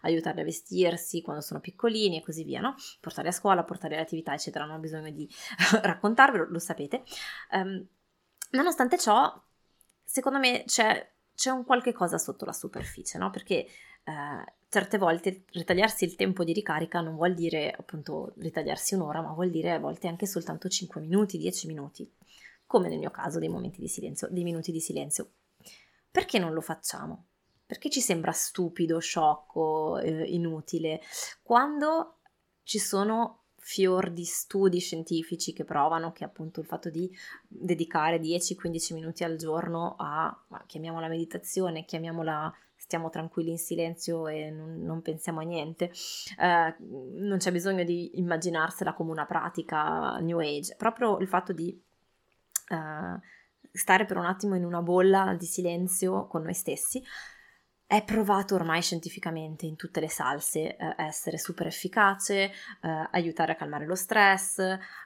aiutarli 0.00 0.40
a 0.40 0.44
vestirsi 0.44 1.22
quando 1.22 1.40
sono 1.40 1.60
piccolini 1.60 2.18
e 2.18 2.22
così 2.24 2.42
via, 2.42 2.60
no? 2.60 2.74
Portare 2.98 3.28
a 3.28 3.30
scuola, 3.30 3.62
portare 3.62 3.94
alle 3.94 4.02
attività, 4.02 4.34
eccetera, 4.34 4.64
non 4.64 4.74
ho 4.74 4.80
bisogno 4.80 5.12
di 5.12 5.28
raccontarvelo, 5.82 6.46
lo 6.50 6.58
sapete. 6.58 7.04
Um, 7.52 7.86
nonostante 8.50 8.98
ciò, 8.98 9.40
secondo 10.02 10.40
me 10.40 10.64
c'è 10.66 11.13
c'è 11.34 11.50
un 11.50 11.64
qualche 11.64 11.92
cosa 11.92 12.18
sotto 12.18 12.44
la 12.44 12.52
superficie, 12.52 13.18
no? 13.18 13.30
Perché 13.30 13.66
eh, 14.04 14.54
certe 14.68 14.98
volte 14.98 15.44
ritagliarsi 15.52 16.04
il 16.04 16.16
tempo 16.16 16.44
di 16.44 16.52
ricarica 16.52 17.00
non 17.00 17.16
vuol 17.16 17.34
dire 17.34 17.70
appunto 17.70 18.32
ritagliarsi 18.38 18.94
un'ora, 18.94 19.20
ma 19.20 19.32
vuol 19.32 19.50
dire 19.50 19.72
a 19.72 19.78
volte 19.78 20.08
anche 20.08 20.26
soltanto 20.26 20.68
5 20.68 21.00
minuti, 21.00 21.38
10 21.38 21.66
minuti, 21.66 22.10
come 22.66 22.88
nel 22.88 22.98
mio 22.98 23.10
caso 23.10 23.38
dei 23.38 23.48
momenti 23.48 23.80
di 23.80 23.88
silenzio, 23.88 24.28
dei 24.30 24.44
minuti 24.44 24.72
di 24.72 24.80
silenzio. 24.80 25.30
Perché 26.10 26.38
non 26.38 26.52
lo 26.52 26.60
facciamo? 26.60 27.26
perché 27.66 27.90
ci 27.90 28.00
sembra 28.00 28.32
stupido, 28.32 28.98
sciocco, 28.98 29.98
eh, 29.98 30.24
inutile, 30.24 31.00
quando 31.42 32.20
ci 32.62 32.78
sono 32.78 33.43
fior 33.66 34.10
di 34.10 34.24
studi 34.24 34.78
scientifici 34.78 35.54
che 35.54 35.64
provano 35.64 36.12
che 36.12 36.22
appunto 36.22 36.60
il 36.60 36.66
fatto 36.66 36.90
di 36.90 37.10
dedicare 37.48 38.20
10-15 38.20 38.92
minuti 38.92 39.24
al 39.24 39.36
giorno 39.36 39.96
a, 39.98 40.38
chiamiamola 40.66 41.08
meditazione, 41.08 41.86
chiamiamola 41.86 42.54
stiamo 42.76 43.08
tranquilli 43.08 43.52
in 43.52 43.58
silenzio 43.58 44.28
e 44.28 44.50
non, 44.50 44.82
non 44.82 45.00
pensiamo 45.00 45.40
a 45.40 45.44
niente, 45.44 45.90
eh, 46.38 46.76
non 46.78 47.38
c'è 47.38 47.50
bisogno 47.52 47.84
di 47.84 48.18
immaginarsela 48.18 48.92
come 48.92 49.12
una 49.12 49.24
pratica 49.24 50.18
new 50.18 50.40
age, 50.40 50.74
proprio 50.76 51.16
il 51.16 51.26
fatto 51.26 51.54
di 51.54 51.70
eh, 51.70 53.20
stare 53.72 54.04
per 54.04 54.18
un 54.18 54.26
attimo 54.26 54.56
in 54.56 54.66
una 54.66 54.82
bolla 54.82 55.34
di 55.38 55.46
silenzio 55.46 56.26
con 56.26 56.42
noi 56.42 56.54
stessi 56.54 57.02
è 57.86 58.02
provato 58.02 58.54
ormai 58.54 58.80
scientificamente 58.80 59.66
in 59.66 59.76
tutte 59.76 60.00
le 60.00 60.08
salse 60.08 60.76
eh, 60.76 60.94
essere 60.96 61.38
super 61.38 61.66
efficace, 61.66 62.50
eh, 62.80 63.08
aiutare 63.12 63.52
a 63.52 63.56
calmare 63.56 63.86
lo 63.86 63.94
stress, 63.94 64.58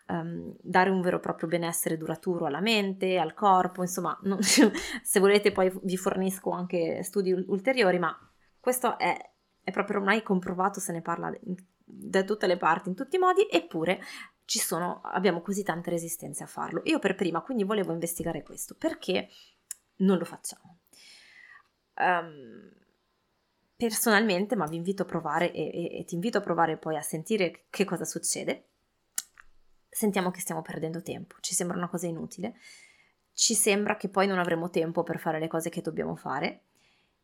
ehm, 0.07 0.57
dare 0.61 0.91
un 0.91 1.01
vero 1.01 1.17
e 1.17 1.21
proprio 1.21 1.49
benessere 1.49 1.97
duraturo 1.97 2.47
alla 2.47 2.61
mente, 2.61 3.19
al 3.19 3.35
corpo, 3.35 3.83
insomma, 3.83 4.17
non, 4.23 4.39
se 4.43 5.21
volete 5.21 5.53
poi 5.53 5.73
vi 5.83 5.97
fornisco 5.97 6.51
anche 6.51 7.03
studi 7.03 7.33
ulteriori, 7.33 7.99
ma 7.99 8.17
questo 8.61 8.99
è, 8.99 9.17
è 9.63 9.71
proprio 9.71 9.99
ormai 9.99 10.23
comprovato, 10.23 10.81
se 10.81 10.93
ne 10.93 11.03
parla 11.03 11.33
da 11.85 12.23
tutte 12.23 12.47
le 12.47 12.57
parti, 12.57 12.91
in 12.91 12.95
tutti 12.95 13.17
i 13.17 13.19
modi, 13.19 13.47
eppure 13.51 14.01
ci 14.45 14.59
sono, 14.59 15.01
abbiamo 15.03 15.43
così 15.43 15.63
tante 15.63 15.91
resistenze 15.91 16.45
a 16.45 16.47
farlo. 16.47 16.81
Io 16.85 16.99
per 16.99 17.15
prima 17.15 17.43
quindi 17.43 17.65
volevo 17.65 17.93
investigare 17.93 18.43
questo, 18.43 18.75
perché 18.79 19.29
non 19.97 20.17
lo 20.17 20.25
facciamo? 20.25 20.78
Um, 21.99 22.71
personalmente, 23.77 24.57
ma 24.57 24.67
vi 24.67 24.77
invito 24.77 25.03
a 25.03 25.07
provare 25.07 25.53
e, 25.53 25.71
e, 25.73 25.99
e 26.01 26.05
ti 26.05 26.15
invito 26.15 26.39
a 26.39 26.41
provare 26.41 26.77
poi 26.79 26.97
a 26.97 27.03
sentire 27.03 27.67
che 27.71 27.85
cosa 27.85 28.05
succede. 28.05 28.67
Sentiamo 29.89 30.31
che 30.31 30.41
stiamo 30.41 30.63
perdendo 30.63 31.01
tempo, 31.01 31.37
ci 31.41 31.55
sembra 31.55 31.77
una 31.77 31.89
cosa 31.89 32.07
inutile, 32.07 32.57
ci 33.33 33.55
sembra 33.55 33.97
che 33.97 34.09
poi 34.09 34.27
non 34.27 34.39
avremo 34.39 34.69
tempo 34.69 35.03
per 35.03 35.19
fare 35.19 35.39
le 35.39 35.49
cose 35.49 35.71
che 35.71 35.81
dobbiamo 35.81 36.17
fare 36.17 36.65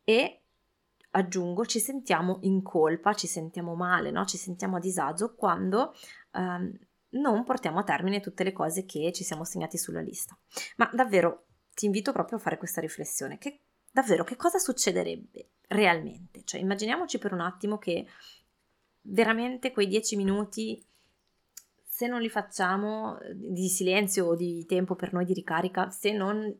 e 0.03 0.43
aggiungo, 1.11 1.65
ci 1.65 1.79
sentiamo 1.79 2.39
in 2.41 2.61
colpa, 2.61 3.13
ci 3.13 3.27
sentiamo 3.27 3.75
male, 3.75 4.11
no? 4.11 4.25
ci 4.25 4.37
sentiamo 4.37 4.77
a 4.77 4.79
disagio 4.79 5.35
quando 5.35 5.93
um, 6.33 6.71
non 7.09 7.43
portiamo 7.43 7.79
a 7.79 7.83
termine 7.83 8.19
tutte 8.19 8.43
le 8.43 8.53
cose 8.53 8.85
che 8.85 9.11
ci 9.13 9.23
siamo 9.23 9.43
segnati 9.43 9.77
sulla 9.77 10.01
lista. 10.01 10.37
Ma 10.77 10.89
davvero 10.93 11.47
ti 11.73 11.85
invito 11.85 12.11
proprio 12.11 12.37
a 12.37 12.41
fare 12.41 12.57
questa 12.57 12.81
riflessione. 12.81 13.37
Che 13.37 13.61
davvero 13.95 14.25
che 14.25 14.35
cosa 14.35 14.57
succederebbe 14.57 15.51
realmente? 15.69 16.43
Cioè, 16.43 16.59
immaginiamoci 16.59 17.17
per 17.17 17.31
un 17.31 17.39
attimo 17.39 17.77
che 17.77 18.05
veramente 19.03 19.71
quei 19.71 19.87
dieci 19.87 20.17
minuti, 20.17 20.85
se 21.81 22.05
non 22.05 22.19
li 22.19 22.27
facciamo 22.27 23.17
di 23.33 23.69
silenzio 23.69 24.25
o 24.25 24.35
di 24.35 24.65
tempo 24.65 24.95
per 24.95 25.13
noi 25.13 25.23
di 25.23 25.33
ricarica, 25.33 25.89
se 25.91 26.11
non 26.11 26.53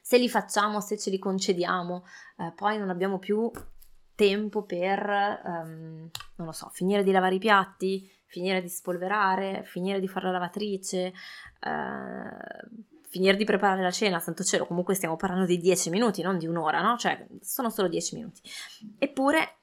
se 0.00 0.16
li 0.16 0.28
facciamo, 0.28 0.80
se 0.80 0.96
ce 0.96 1.10
li 1.10 1.18
concediamo, 1.18 2.04
eh, 2.38 2.52
poi 2.54 2.78
non 2.78 2.90
abbiamo 2.90 3.18
più 3.18 3.50
tempo 4.14 4.62
per, 4.62 5.40
um, 5.44 6.08
non 6.36 6.46
lo 6.46 6.52
so, 6.52 6.68
finire 6.72 7.02
di 7.02 7.10
lavare 7.10 7.34
i 7.34 7.40
piatti, 7.40 8.08
finire 8.26 8.60
di 8.60 8.68
spolverare, 8.68 9.64
finire 9.64 9.98
di 9.98 10.06
fare 10.06 10.26
la 10.26 10.32
lavatrice, 10.32 11.12
uh, 11.62 12.91
finire 13.12 13.36
di 13.36 13.44
preparare 13.44 13.82
la 13.82 13.90
cena, 13.90 14.18
santo 14.20 14.42
cielo, 14.42 14.66
comunque 14.66 14.94
stiamo 14.94 15.16
parlando 15.16 15.44
di 15.44 15.58
10 15.58 15.90
minuti, 15.90 16.22
non 16.22 16.38
di 16.38 16.46
un'ora, 16.46 16.80
no? 16.80 16.96
Cioè, 16.96 17.26
sono 17.42 17.68
solo 17.68 17.86
10 17.86 18.14
minuti. 18.14 18.40
Eppure, 18.98 19.58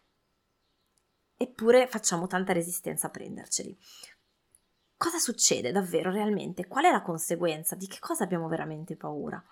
eppure 1.36 1.88
facciamo 1.88 2.28
tanta 2.28 2.54
resistenza 2.54 3.08
a 3.08 3.10
prenderceli. 3.10 3.76
Cosa 4.96 5.18
succede 5.18 5.72
davvero, 5.72 6.12
realmente? 6.12 6.68
Qual 6.68 6.86
è 6.86 6.92
la 6.92 7.02
conseguenza? 7.02 7.76
Di 7.76 7.88
che 7.88 7.98
cosa 8.00 8.24
abbiamo 8.24 8.48
veramente 8.48 8.96
paura? 8.96 9.44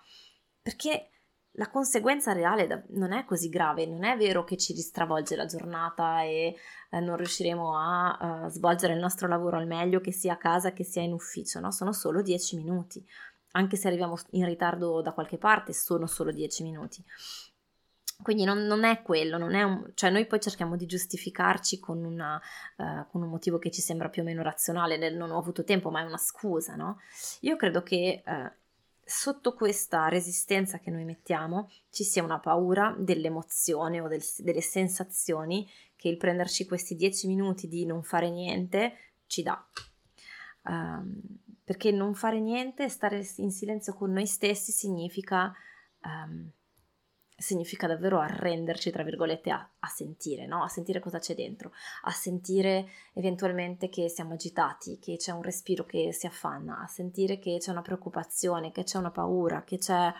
Perché 0.62 1.10
la 1.52 1.68
conseguenza 1.68 2.32
reale 2.32 2.84
non 2.90 3.12
è 3.12 3.24
così 3.24 3.48
grave, 3.48 3.84
non 3.84 4.04
è 4.04 4.16
vero 4.16 4.44
che 4.44 4.56
ci 4.56 4.74
ristravolge 4.74 5.34
la 5.34 5.46
giornata 5.46 6.22
e 6.22 6.54
eh, 6.88 7.00
non 7.00 7.16
riusciremo 7.16 7.76
a 7.76 8.44
uh, 8.44 8.48
svolgere 8.48 8.92
il 8.92 9.00
nostro 9.00 9.26
lavoro 9.26 9.56
al 9.56 9.66
meglio, 9.66 10.00
che 10.00 10.12
sia 10.12 10.34
a 10.34 10.36
casa 10.36 10.72
che 10.72 10.84
sia 10.84 11.02
in 11.02 11.12
ufficio, 11.12 11.58
no? 11.58 11.72
Sono 11.72 11.92
solo 11.92 12.22
10 12.22 12.54
minuti 12.58 13.04
anche 13.52 13.76
se 13.76 13.88
arriviamo 13.88 14.16
in 14.30 14.44
ritardo 14.44 15.00
da 15.00 15.12
qualche 15.12 15.38
parte, 15.38 15.72
sono 15.72 16.06
solo 16.06 16.32
10 16.32 16.62
minuti. 16.62 17.04
Quindi 18.20 18.44
non, 18.44 18.66
non, 18.66 18.82
è 18.82 19.02
quello, 19.02 19.38
non 19.38 19.54
è 19.54 19.62
un, 19.62 19.92
cioè 19.94 20.10
noi 20.10 20.26
poi 20.26 20.40
cerchiamo 20.40 20.76
di 20.76 20.86
giustificarci 20.86 21.78
con, 21.78 22.02
una, 22.04 22.40
uh, 22.76 23.06
con, 23.08 23.22
un 23.22 23.28
motivo 23.28 23.58
che 23.58 23.70
ci 23.70 23.80
sembra 23.80 24.08
più 24.08 24.22
o 24.22 24.24
meno 24.24 24.42
razionale, 24.42 24.96
nel 24.96 25.16
non 25.16 25.30
ho 25.30 25.38
avuto 25.38 25.62
tempo, 25.62 25.90
ma 25.90 26.00
è 26.00 26.04
una 26.04 26.16
scusa, 26.16 26.74
no? 26.74 26.98
Io 27.42 27.54
credo 27.54 27.84
che 27.84 28.24
uh, 28.26 28.50
sotto 29.04 29.54
questa 29.54 30.08
resistenza 30.08 30.80
che 30.80 30.90
noi 30.90 31.04
mettiamo 31.04 31.70
ci 31.90 32.02
sia 32.02 32.24
una 32.24 32.40
paura 32.40 32.94
dell'emozione 32.98 34.00
o 34.00 34.08
del, 34.08 34.22
delle 34.38 34.62
sensazioni 34.62 35.68
che 35.94 36.08
il 36.08 36.16
prenderci 36.16 36.66
questi 36.66 36.96
10 36.96 37.28
minuti 37.28 37.68
di 37.68 37.86
non 37.86 38.02
fare 38.02 38.30
niente 38.30 38.94
ci 39.26 39.42
dà. 39.42 39.64
Um, 40.68 41.20
perché 41.64 41.90
non 41.90 42.14
fare 42.14 42.40
niente, 42.40 42.88
stare 42.88 43.26
in 43.36 43.50
silenzio 43.50 43.92
con 43.92 44.10
noi 44.10 44.26
stessi 44.26 44.72
significa, 44.72 45.52
um, 46.02 46.50
significa 47.36 47.86
davvero 47.86 48.20
arrenderci, 48.20 48.90
tra 48.90 49.02
virgolette, 49.02 49.50
a, 49.50 49.70
a 49.78 49.86
sentire, 49.88 50.46
no? 50.46 50.62
a 50.62 50.68
sentire 50.68 50.98
cosa 50.98 51.18
c'è 51.18 51.34
dentro, 51.34 51.72
a 52.04 52.10
sentire 52.10 52.88
eventualmente 53.12 53.90
che 53.90 54.08
siamo 54.08 54.32
agitati, 54.32 54.98
che 54.98 55.16
c'è 55.16 55.32
un 55.32 55.42
respiro 55.42 55.84
che 55.84 56.10
si 56.12 56.26
affanna, 56.26 56.80
a 56.80 56.86
sentire 56.86 57.38
che 57.38 57.58
c'è 57.58 57.70
una 57.70 57.82
preoccupazione, 57.82 58.72
che 58.72 58.84
c'è 58.84 58.96
una 58.96 59.10
paura, 59.10 59.62
che 59.62 59.76
c'è 59.76 60.10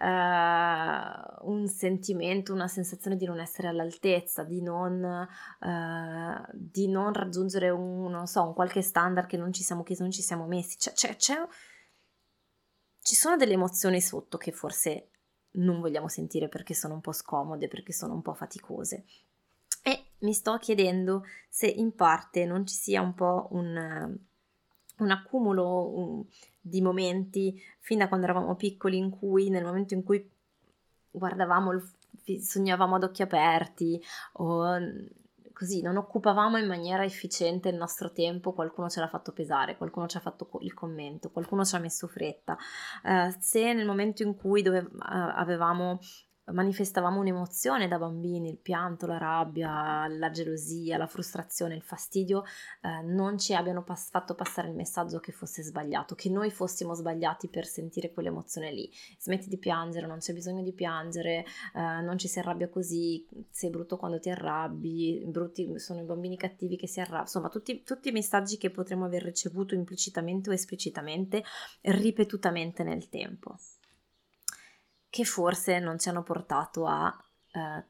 uh, 0.00 1.48
un 1.50 1.66
sentimento, 1.68 2.52
una 2.52 2.68
sensazione 2.68 3.16
di 3.16 3.26
non 3.26 3.38
essere 3.38 3.68
all'altezza, 3.68 4.42
di 4.44 4.62
non, 4.62 5.28
uh, 5.60 6.50
di 6.52 6.88
non 6.88 7.12
raggiungere 7.12 7.70
un, 7.70 8.10
non 8.10 8.26
so, 8.26 8.46
un 8.46 8.54
qualche 8.54 8.82
standard 8.82 9.28
che 9.28 9.36
non 9.36 9.52
ci 9.52 9.62
siamo 9.62 9.82
chiesti, 9.82 10.02
non 10.02 10.12
ci 10.12 10.22
siamo 10.22 10.46
messi. 10.46 10.76
C'è, 10.78 10.92
c'è, 10.92 11.16
c'è, 11.16 11.46
ci 13.00 13.14
sono 13.14 13.36
delle 13.36 13.52
emozioni 13.52 14.00
sotto 14.00 14.38
che 14.38 14.52
forse 14.52 15.10
non 15.52 15.80
vogliamo 15.80 16.08
sentire 16.08 16.48
perché 16.48 16.74
sono 16.74 16.94
un 16.94 17.00
po' 17.00 17.12
scomode, 17.12 17.68
perché 17.68 17.92
sono 17.92 18.14
un 18.14 18.22
po' 18.22 18.34
faticose. 18.34 19.04
E 19.82 20.12
mi 20.20 20.32
sto 20.32 20.56
chiedendo 20.58 21.24
se 21.48 21.66
in 21.66 21.94
parte 21.94 22.44
non 22.44 22.66
ci 22.66 22.74
sia 22.74 23.00
un 23.00 23.14
po' 23.14 23.48
un, 23.52 24.18
un 24.98 25.10
accumulo 25.10 25.88
un, 25.96 26.24
di 26.60 26.80
momenti 26.82 27.60
fin 27.78 27.98
da 27.98 28.08
quando 28.08 28.26
eravamo 28.26 28.54
piccoli 28.56 28.96
in 28.96 29.10
cui 29.10 29.48
nel 29.48 29.64
momento 29.64 29.94
in 29.94 30.02
cui 30.02 30.28
guardavamo 31.10 31.70
sognavamo 32.40 32.96
ad 32.96 33.02
occhi 33.02 33.22
aperti 33.22 34.00
o 34.34 34.78
così 35.60 35.82
non 35.82 35.98
occupavamo 35.98 36.56
in 36.56 36.66
maniera 36.66 37.04
efficiente 37.04 37.68
il 37.68 37.76
nostro 37.76 38.12
tempo, 38.12 38.54
qualcuno 38.54 38.88
ce 38.88 39.00
l'ha 39.00 39.08
fatto 39.08 39.32
pesare, 39.32 39.76
qualcuno 39.76 40.06
ci 40.06 40.16
ha 40.16 40.20
fatto 40.20 40.48
il 40.62 40.72
commento, 40.72 41.30
qualcuno 41.30 41.66
ci 41.66 41.74
ha 41.74 41.78
messo 41.78 42.06
fretta. 42.06 42.56
Uh, 43.04 43.34
se 43.38 43.74
nel 43.74 43.84
momento 43.84 44.22
in 44.22 44.36
cui 44.36 44.62
dove, 44.62 44.78
uh, 44.78 44.88
avevamo 44.98 45.98
manifestavamo 46.52 47.20
un'emozione 47.20 47.88
da 47.88 47.98
bambini, 47.98 48.48
il 48.50 48.58
pianto, 48.58 49.06
la 49.06 49.18
rabbia, 49.18 50.06
la 50.08 50.30
gelosia, 50.30 50.96
la 50.96 51.06
frustrazione, 51.06 51.74
il 51.74 51.82
fastidio, 51.82 52.44
eh, 52.82 53.02
non 53.02 53.38
ci 53.38 53.54
abbiano 53.54 53.82
pas- 53.82 54.10
fatto 54.10 54.34
passare 54.34 54.68
il 54.68 54.74
messaggio 54.74 55.20
che 55.20 55.32
fosse 55.32 55.62
sbagliato, 55.62 56.14
che 56.14 56.30
noi 56.30 56.50
fossimo 56.50 56.94
sbagliati 56.94 57.48
per 57.48 57.66
sentire 57.66 58.12
quell'emozione 58.12 58.72
lì. 58.72 58.90
Smetti 59.18 59.48
di 59.48 59.58
piangere, 59.58 60.06
non 60.06 60.18
c'è 60.18 60.32
bisogno 60.32 60.62
di 60.62 60.72
piangere, 60.72 61.44
eh, 61.74 62.00
non 62.00 62.18
ci 62.18 62.28
si 62.28 62.38
arrabbia 62.38 62.68
così, 62.68 63.26
sei 63.50 63.70
brutto 63.70 63.96
quando 63.96 64.18
ti 64.18 64.30
arrabbi, 64.30 65.24
brutti 65.26 65.78
sono 65.78 66.00
i 66.00 66.04
bambini 66.04 66.36
cattivi 66.36 66.76
che 66.76 66.86
si 66.86 67.00
arrabbiano, 67.00 67.24
insomma 67.24 67.48
tutti, 67.48 67.82
tutti 67.82 68.08
i 68.08 68.12
messaggi 68.12 68.56
che 68.56 68.70
potremmo 68.70 69.04
aver 69.04 69.22
ricevuto 69.22 69.74
implicitamente 69.74 70.50
o 70.50 70.52
esplicitamente 70.52 71.44
ripetutamente 71.82 72.82
nel 72.82 73.08
tempo 73.08 73.56
che 75.10 75.24
forse 75.24 75.78
non 75.80 75.98
ci 75.98 76.08
hanno 76.08 76.22
portato 76.22 76.86
a 76.86 77.14
eh, 77.52 77.84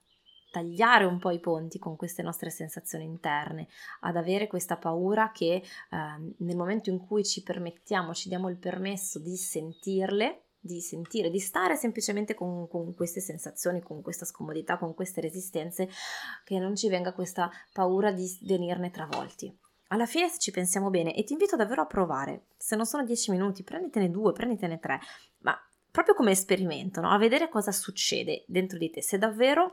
tagliare 0.51 1.05
un 1.05 1.19
po' 1.19 1.31
i 1.31 1.39
ponti 1.39 1.79
con 1.79 1.97
queste 1.97 2.23
nostre 2.23 2.51
sensazioni 2.51 3.05
interne, 3.05 3.69
ad 4.01 4.17
avere 4.17 4.47
questa 4.47 4.77
paura 4.77 5.31
che 5.31 5.55
eh, 5.55 5.63
nel 5.91 6.57
momento 6.57 6.91
in 6.91 6.99
cui 6.99 7.25
ci 7.25 7.43
permettiamo, 7.43 8.15
ci 8.15 8.29
diamo 8.29 8.49
il 8.49 8.59
permesso 8.59 9.21
di 9.21 9.37
sentirle, 9.37 10.45
di 10.59 10.81
sentire, 10.81 11.31
di 11.31 11.39
stare 11.39 11.77
semplicemente 11.77 12.35
con, 12.35 12.69
con, 12.69 12.95
queste 12.95 13.21
sensazioni, 13.21 13.81
con 13.81 14.03
questa 14.03 14.27
scomodità, 14.27 14.77
con 14.77 14.95
queste 14.95 15.21
resistenze, 15.21 15.89
che 16.45 16.59
non 16.59 16.75
ci 16.75 16.89
venga 16.89 17.13
questa 17.13 17.51
paura 17.73 18.13
di 18.13 18.39
venirne 18.43 18.91
travolti. 18.91 19.57
Alla 19.93 20.07
fine 20.07 20.29
se 20.29 20.39
ci 20.39 20.51
pensiamo 20.53 20.91
bene 20.91 21.15
e 21.15 21.25
ti 21.25 21.33
invito 21.33 21.57
davvero 21.57 21.83
a 21.83 21.87
provare, 21.87 22.47
se 22.57 22.77
non 22.77 22.87
sono 22.87 23.05
10 23.05 23.33
minuti, 23.33 23.65
prenditene 23.65 24.11
due, 24.11 24.33
prenditene 24.33 24.79
tre, 24.79 25.01
ma 25.39 25.59
proprio 25.91 26.15
come 26.15 26.31
esperimento, 26.31 27.01
no? 27.01 27.11
a 27.11 27.19
vedere 27.19 27.49
cosa 27.49 27.73
succede 27.73 28.45
dentro 28.47 28.79
di 28.79 28.91
te, 28.91 29.03
se 29.03 29.19
davvero 29.19 29.73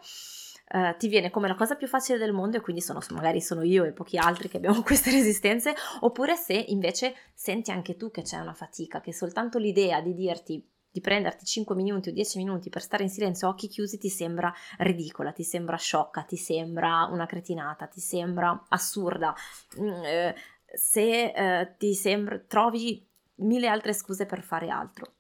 Uh, 0.70 0.98
ti 0.98 1.08
viene 1.08 1.30
come 1.30 1.48
la 1.48 1.56
cosa 1.56 1.76
più 1.76 1.88
facile 1.88 2.18
del 2.18 2.34
mondo 2.34 2.58
e 2.58 2.60
quindi 2.60 2.82
sono, 2.82 3.00
magari 3.12 3.40
sono 3.40 3.64
io 3.64 3.86
e 3.86 3.94
pochi 3.94 4.18
altri 4.18 4.50
che 4.50 4.58
abbiamo 4.58 4.82
queste 4.84 5.12
resistenze, 5.12 5.74
oppure 6.02 6.36
se 6.36 6.56
invece 6.56 7.16
senti 7.34 7.72
anche 7.72 7.96
tu 7.96 8.12
che 8.12 8.22
c'è 8.22 8.38
una 8.40 8.54
fatica, 8.54 9.00
che 9.00 9.14
soltanto 9.14 9.60
l'idea 9.60 10.02
di 10.02 10.14
dirti 10.14 10.62
di 10.98 11.02
prenderti 11.02 11.46
5 11.46 11.76
minuti 11.76 12.10
o 12.10 12.12
10 12.12 12.38
minuti 12.40 12.70
per 12.70 12.82
stare 12.82 13.04
in 13.04 13.10
silenzio 13.10 13.48
occhi 13.48 13.68
chiusi 13.68 14.00
ti 14.00 14.10
sembra 14.10 14.54
ridicola, 14.80 15.32
ti 15.32 15.44
sembra 15.44 15.78
sciocca, 15.78 16.24
ti 16.24 16.38
sembra 16.38 17.08
una 17.12 17.28
cretinata, 17.28 17.86
ti 17.86 18.00
sembra 18.00 18.66
assurda. 18.70 19.36
Mm, 19.80 20.04
eh, 20.04 20.36
se 20.66 21.32
eh, 21.32 21.76
ti 21.78 21.94
sembra, 21.94 22.40
trovi 22.40 23.08
mille 23.36 23.68
altre 23.68 23.94
scuse 23.94 24.26
per 24.26 24.42
fare 24.42 24.70
altro. 24.70 25.17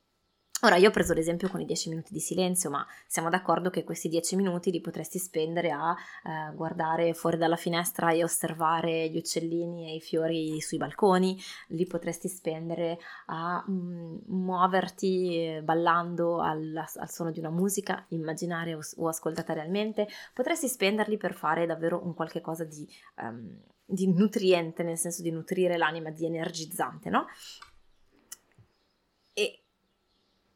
Ora, 0.62 0.76
io 0.78 0.88
ho 0.88 0.92
preso 0.92 1.14
l'esempio 1.14 1.50
con 1.50 1.62
i 1.62 1.66
10 1.66 1.90
minuti 1.90 2.12
di 2.12 2.20
silenzio, 2.20 2.72
ma 2.72 2.84
siamo 3.06 3.30
d'accordo 3.30 3.70
che 3.70 3.84
questi 3.84 4.10
10 4.10 4.36
minuti 4.36 4.72
li 4.72 4.82
potresti 4.82 5.20
spendere 5.20 5.70
a 5.70 5.96
eh, 5.96 6.56
guardare 6.56 7.14
fuori 7.14 7.38
dalla 7.38 7.56
finestra 7.56 8.12
e 8.12 8.24
osservare 8.24 9.08
gli 9.08 9.18
uccellini 9.18 9.86
e 9.86 9.96
i 9.98 10.02
fiori 10.02 10.60
sui 10.60 10.78
balconi, 10.78 11.40
li 11.68 11.86
potresti 11.86 12.28
spendere 12.28 12.98
a 13.28 13.64
mm, 13.70 14.18
muoverti 14.30 15.58
eh, 15.58 15.62
ballando 15.62 16.40
al, 16.40 16.76
al, 16.76 17.10
suono 17.12 17.30
di 17.30 17.38
una 17.38 17.52
musica, 17.52 18.04
immaginare 18.10 18.74
o, 18.74 18.80
o, 18.96 19.08
ascoltata 19.10 19.54
realmente, 19.54 20.08
potresti 20.34 20.68
spenderli 20.68 21.18
per 21.18 21.36
fare 21.36 21.68
davvero 21.68 22.04
un 22.04 22.16
qualche 22.16 22.42
cosa 22.42 22.64
di, 22.64 22.88
um, 23.22 23.62
di 23.86 24.12
nutriente, 24.12 24.82
nel 24.82 24.98
senso 24.98 25.22
di 25.22 25.30
nutrire 25.30 25.78
l'anima, 25.78 26.10
di 26.10 26.26
energizzante, 26.26 27.12
no? 27.12 27.28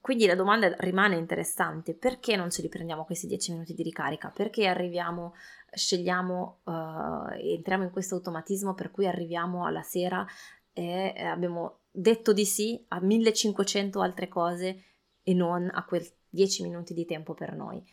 Quindi 0.01 0.25
la 0.25 0.34
domanda 0.34 0.74
rimane 0.79 1.15
interessante, 1.15 1.93
perché 1.93 2.36
non 2.36 2.50
ce 2.50 2.63
li 2.63 2.70
prendiamo 2.70 3.05
questi 3.05 3.27
10 3.27 3.51
minuti 3.51 3.75
di 3.75 3.84
ricarica? 3.84 4.31
Perché 4.31 4.65
arriviamo, 4.65 5.36
scegliamo, 5.72 6.62
uh, 6.63 7.31
entriamo 7.39 7.84
in 7.84 7.91
questo 7.91 8.15
automatismo 8.15 8.74
per 8.74 8.89
cui 8.89 9.05
arriviamo 9.05 9.63
alla 9.63 9.84
sera 9.84 10.25
e 10.74 11.13
abbiamo 11.24 11.81
detto 11.91 12.34
di 12.34 12.46
sì 12.46 12.84
a 12.88 13.00
1500 13.00 14.01
altre 14.01 14.27
cose 14.27 14.84
e 15.22 15.34
non 15.36 15.70
a 15.72 15.86
quel 15.86 16.03
10 16.29 16.63
minuti 16.63 16.96
di 16.96 17.05
tempo 17.05 17.36
per 17.36 17.53
noi? 17.53 17.84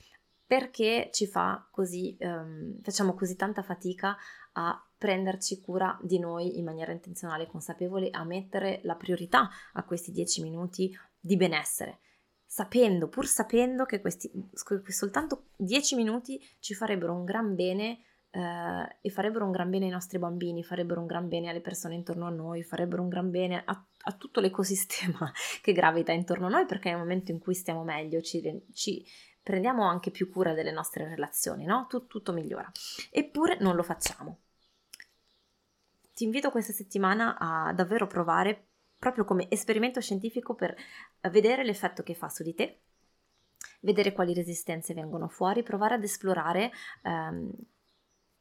Perché 0.47 1.11
ci 1.13 1.27
fa 1.27 1.69
così, 1.71 2.17
um, 2.21 2.81
facciamo 2.81 3.13
così 3.13 3.37
tanta 3.37 3.63
fatica 3.63 4.17
a 4.53 4.83
prenderci 4.97 5.61
cura 5.61 5.99
di 6.03 6.19
noi 6.19 6.59
in 6.59 6.65
maniera 6.65 6.91
intenzionale 6.91 7.43
e 7.43 7.49
consapevole, 7.49 8.09
a 8.11 8.25
mettere 8.25 8.81
la 8.85 8.97
priorità 8.97 9.51
a 9.75 9.85
questi 9.85 10.11
10 10.11 10.43
minuti 10.43 10.97
di 11.21 11.37
benessere, 11.37 12.01
sapendo, 12.45 13.09
pur 13.09 13.27
sapendo 13.27 13.85
che 13.85 14.01
questi 14.01 14.31
soltanto 14.89 15.49
10 15.57 15.95
minuti 15.97 16.41
ci 16.61 16.75
farebbero 16.75 17.13
un 17.13 17.25
gran 17.25 17.55
bene 17.55 18.03
eh, 18.31 18.99
e 19.01 19.11
farebbero 19.11 19.45
un 19.45 19.51
gran 19.51 19.71
bene 19.71 19.87
ai 19.87 19.91
nostri 19.91 20.19
bambini, 20.19 20.63
farebbero 20.63 21.01
un 21.01 21.07
gran 21.07 21.29
bene 21.29 21.49
alle 21.49 21.61
persone 21.61 21.95
intorno 21.95 22.27
a 22.27 22.31
noi, 22.31 22.63
farebbero 22.63 23.03
un 23.03 23.09
gran 23.09 23.31
bene 23.31 23.63
a, 23.65 23.87
a 24.03 24.13
tutto 24.13 24.41
l'ecosistema 24.41 25.31
che 25.63 25.73
gravita 25.73 26.13
intorno 26.13 26.47
a 26.47 26.51
noi, 26.51 26.67
perché 26.67 26.91
nel 26.91 26.99
momento 26.99 27.31
in 27.31 27.39
cui 27.39 27.55
stiamo 27.55 27.85
meglio 27.85 28.21
ci, 28.21 28.63
ci 28.73 29.05
prendiamo 29.43 29.85
anche 29.85 30.11
più 30.11 30.31
cura 30.31 30.53
delle 30.53 30.73
nostre 30.73 31.09
relazioni, 31.09 31.65
no? 31.65 31.87
Tut, 31.89 32.07
tutto 32.07 32.33
migliora. 32.33 32.71
Eppure 33.11 33.57
non 33.61 33.77
lo 33.77 33.83
facciamo. 33.83 34.41
Ti 36.15 36.25
invito 36.25 36.51
questa 36.51 36.73
settimana 36.73 37.37
a 37.39 37.73
davvero 37.73 38.07
provare 38.07 38.67
proprio 38.99 39.25
come 39.25 39.47
esperimento 39.51 40.01
scientifico 40.01 40.55
per 40.55 40.75
vedere 41.31 41.65
l'effetto 41.65 42.03
che 42.03 42.15
fa 42.15 42.29
su 42.29 42.43
di 42.43 42.55
te, 42.55 42.81
vedere 43.81 44.13
quali 44.13 44.35
resistenze 44.35 44.95
vengono 44.95 45.29
fuori, 45.29 45.63
provare 45.63 45.95
ad 45.95 46.03
esplorare 46.03 46.71
ehm, 47.03 47.51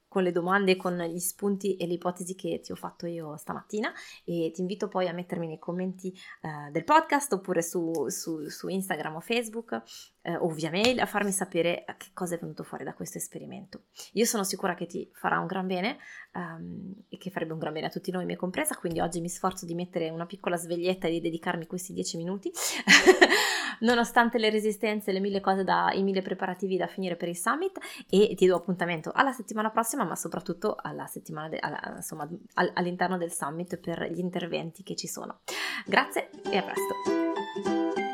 con 0.07 0.23
le 0.23 0.31
domande, 0.31 0.75
con 0.75 0.97
gli 0.97 1.19
spunti 1.19 1.75
e 1.75 1.87
le 1.87 1.93
ipotesi 1.93 2.35
che 2.35 2.59
ti 2.61 2.71
ho 2.71 2.75
fatto 2.75 3.05
io 3.07 3.35
stamattina 3.37 3.91
e 4.23 4.51
ti 4.53 4.61
invito 4.61 4.87
poi 4.87 5.07
a 5.07 5.13
mettermi 5.13 5.47
nei 5.47 5.59
commenti 5.59 6.13
eh, 6.41 6.71
del 6.71 6.83
podcast 6.83 7.33
oppure 7.33 7.61
su, 7.61 8.07
su, 8.09 8.47
su 8.47 8.67
Instagram 8.67 9.15
o 9.15 9.19
Facebook 9.19 9.81
eh, 10.21 10.35
o 10.35 10.49
via 10.49 10.69
mail 10.69 10.99
a 10.99 11.05
farmi 11.05 11.31
sapere 11.31 11.85
che 11.97 12.07
cosa 12.13 12.35
è 12.35 12.39
venuto 12.39 12.63
fuori 12.63 12.83
da 12.83 12.93
questo 12.93 13.17
esperimento. 13.17 13.83
Io 14.13 14.25
sono 14.25 14.43
sicura 14.43 14.75
che 14.75 14.85
ti 14.85 15.09
farà 15.13 15.39
un 15.39 15.47
gran 15.47 15.65
bene 15.67 15.97
um, 16.33 16.93
e 17.07 17.17
che 17.17 17.29
farebbe 17.29 17.53
un 17.53 17.59
gran 17.59 17.73
bene 17.73 17.87
a 17.87 17.89
tutti 17.89 18.11
noi, 18.11 18.25
me 18.25 18.35
compresa, 18.35 18.75
quindi 18.75 18.99
oggi 18.99 19.21
mi 19.21 19.29
sforzo 19.29 19.65
di 19.65 19.73
mettere 19.73 20.09
una 20.09 20.25
piccola 20.25 20.57
sveglietta 20.57 21.07
e 21.07 21.11
di 21.11 21.21
dedicarmi 21.21 21.65
questi 21.65 21.93
dieci 21.93 22.17
minuti, 22.17 22.51
nonostante 23.79 24.37
le 24.37 24.49
resistenze, 24.49 25.11
le 25.11 25.19
mille 25.19 25.41
cose 25.41 25.63
da, 25.63 25.91
i 25.93 26.03
mille 26.03 26.21
preparativi 26.21 26.77
da 26.77 26.87
finire 26.87 27.15
per 27.15 27.27
il 27.27 27.37
summit 27.37 27.77
e 28.09 28.33
ti 28.35 28.45
do 28.45 28.55
appuntamento 28.55 29.11
alla 29.13 29.31
settimana 29.31 29.69
prossima, 29.69 30.03
ma 30.03 30.15
soprattutto 30.15 30.75
alla 30.79 31.05
settimana 31.07 31.49
de- 31.49 31.59
alla, 31.59 31.93
insomma, 31.95 32.27
all'interno 32.53 33.17
del 33.17 33.31
summit 33.31 33.77
per 33.77 34.09
gli 34.11 34.19
interventi 34.19 34.83
che 34.83 34.95
ci 34.95 35.07
sono. 35.07 35.39
Grazie 35.85 36.29
e 36.49 36.57
a 36.57 36.63
presto! 36.63 38.06